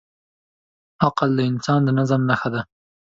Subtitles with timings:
[1.05, 2.61] عقل د انسان د نظم نښه ده.